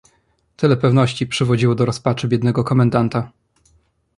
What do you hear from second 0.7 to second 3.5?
pewności przywodziło do rozpaczy biednego komendanta."